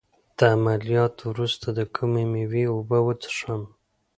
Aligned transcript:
د 0.37 0.39
عملیات 0.55 1.15
وروسته 1.29 1.67
د 1.77 1.79
کومې 1.95 2.23
میوې 2.33 2.63
اوبه 2.73 2.97
وڅښم؟ 3.05 3.61